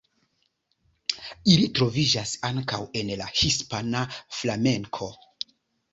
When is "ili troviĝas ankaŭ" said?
1.55-2.81